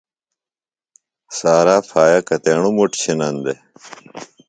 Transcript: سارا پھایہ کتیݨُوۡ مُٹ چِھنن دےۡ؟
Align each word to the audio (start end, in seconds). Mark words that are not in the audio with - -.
سارا 1.37 1.77
پھایہ 1.89 2.19
کتیݨُوۡ 2.27 2.75
مُٹ 2.77 2.91
چِھنن 3.01 3.35
دےۡ؟ 3.43 3.59